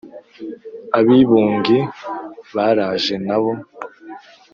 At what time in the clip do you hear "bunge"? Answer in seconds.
1.29-1.77